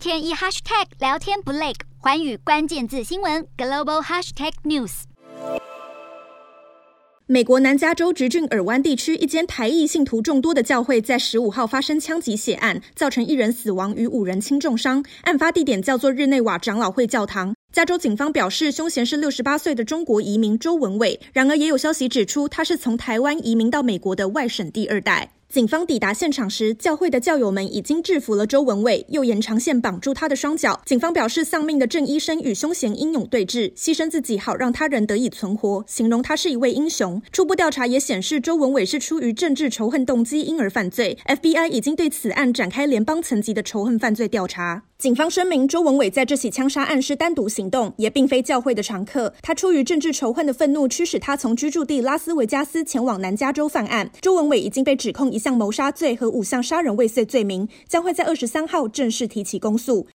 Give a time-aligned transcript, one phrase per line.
[0.00, 5.02] 天一 hashtag 聊天不累，寰宇关键字新闻 global hashtag news。
[7.26, 15.04] 美国南加州直郡尔湾地区一间台裔信徒众多的教会，在十五号发生枪击血案，造成一人死亡与五人轻重伤。
[15.24, 17.54] 案发地点叫做日内瓦长老会教堂。
[17.70, 21.20] 加州警方表示，凶嫌是六十八岁的中国移民周文伟。
[21.34, 25.30] 然而，也有消息指出，他是从台湾移民到美国的外省第二代。
[25.50, 30.80] 警方抵达现场时，教会的教友们已经制服了周文伟，又延长线绑住他的双脚。
[30.86, 37.20] 警方表示，丧命的郑医生与凶嫌英勇对峙，牺牲自己好让他人得以存活，形容他是一位英雄。
[37.32, 41.18] 初步调查也显示，周文伟是出于政治仇恨动机因而犯罪。
[41.26, 44.84] FBI 已经对此案展开联邦层级的仇恨犯罪调查。
[45.00, 49.32] 警方声明，周文伟在这起枪杀案是单独行动，也并非教会的常客。
[49.40, 54.10] 他出于政治仇恨的愤怒，驱使他从居住地拉斯维加斯前往南加州犯案。
[54.20, 60.06] 周文伟已经被指控一项谋杀罪和五项杀人未遂罪名，将会在二十三号正式提起公诉。